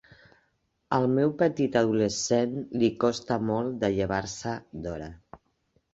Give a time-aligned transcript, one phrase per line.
[0.95, 5.15] Al meu petit adolescent li costa molt de llevar-se d'hora.